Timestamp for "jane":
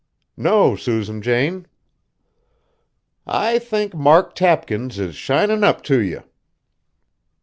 1.21-1.67